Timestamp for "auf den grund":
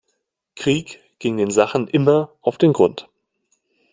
2.41-3.07